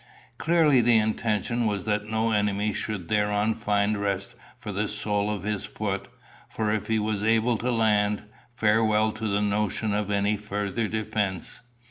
[0.39, 5.43] Clearly the intention was that no enemy should thereon find rest for the sole of
[5.43, 6.07] his foot;
[6.49, 11.61] for if he was able to land, farewell to the notion of any further defence.